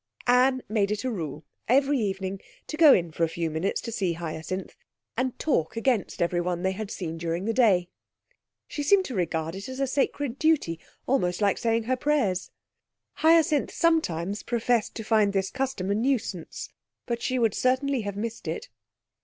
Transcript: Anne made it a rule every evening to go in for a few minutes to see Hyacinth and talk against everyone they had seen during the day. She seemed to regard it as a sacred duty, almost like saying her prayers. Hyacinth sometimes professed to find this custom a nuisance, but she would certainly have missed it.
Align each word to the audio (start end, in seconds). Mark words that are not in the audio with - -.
Anne 0.25 0.63
made 0.67 0.89
it 0.89 1.03
a 1.03 1.11
rule 1.11 1.45
every 1.67 1.99
evening 1.99 2.41
to 2.65 2.75
go 2.75 2.91
in 2.91 3.11
for 3.11 3.23
a 3.23 3.29
few 3.29 3.51
minutes 3.51 3.79
to 3.79 3.91
see 3.91 4.13
Hyacinth 4.13 4.75
and 5.15 5.37
talk 5.37 5.77
against 5.77 6.23
everyone 6.23 6.63
they 6.63 6.71
had 6.71 6.89
seen 6.89 7.19
during 7.19 7.45
the 7.45 7.53
day. 7.53 7.87
She 8.67 8.81
seemed 8.81 9.05
to 9.05 9.13
regard 9.13 9.53
it 9.53 9.69
as 9.69 9.79
a 9.79 9.85
sacred 9.85 10.39
duty, 10.39 10.79
almost 11.05 11.39
like 11.39 11.59
saying 11.59 11.83
her 11.83 11.95
prayers. 11.95 12.49
Hyacinth 13.17 13.71
sometimes 13.71 14.41
professed 14.41 14.95
to 14.95 15.03
find 15.03 15.33
this 15.33 15.51
custom 15.51 15.91
a 15.91 15.93
nuisance, 15.93 16.69
but 17.05 17.21
she 17.21 17.37
would 17.37 17.53
certainly 17.53 18.01
have 18.01 18.15
missed 18.17 18.47
it. 18.47 18.69